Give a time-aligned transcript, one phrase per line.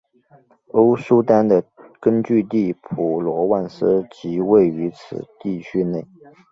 [0.69, 1.63] 欧舒丹的
[1.99, 6.03] 根据地普罗旺斯即位于此地区内。